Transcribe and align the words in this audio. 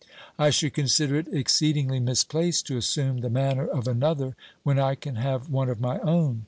I 0.39 0.49
should 0.49 0.73
consider 0.73 1.15
it 1.17 1.27
exceedingly 1.31 1.99
misplaced 1.99 2.65
to 2.65 2.77
assume 2.77 3.19
the 3.19 3.29
manner 3.29 3.67
of 3.67 3.87
another 3.87 4.35
when 4.63 4.79
I 4.79 4.95
can 4.95 5.13
have 5.17 5.47
one 5.51 5.69
of 5.69 5.79
my 5.79 5.99
own. 5.99 6.39